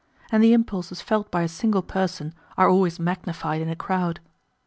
[0.31, 4.19] And the impulses felt by a single person are always magnified in a crowd.